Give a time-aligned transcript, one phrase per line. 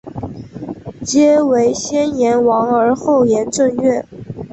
[1.03, 4.03] 曷为先言王而后言正月？